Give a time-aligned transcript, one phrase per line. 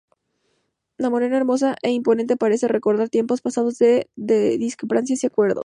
[0.97, 4.07] La morera, hermosa e imponente, parece recordar tiempos pasados de
[4.57, 5.59] discrepancias y acuerdos.